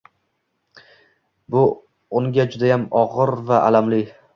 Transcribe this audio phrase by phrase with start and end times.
[1.57, 1.61] Bu
[2.21, 4.07] unga judayam ogʻir va alamli